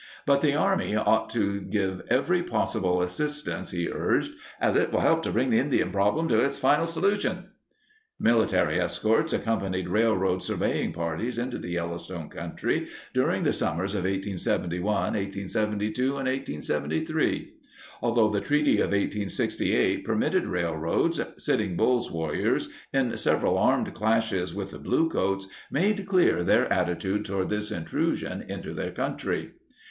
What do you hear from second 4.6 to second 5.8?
it will help to bring the